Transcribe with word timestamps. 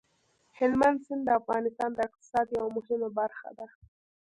هلمند 0.57 0.97
سیند 1.05 1.21
د 1.25 1.29
افغانستان 1.39 1.89
د 1.93 1.99
اقتصاد 2.07 2.45
یوه 2.57 2.69
مهمه 2.77 3.09
برخه 3.19 3.49
ده. 3.57 3.67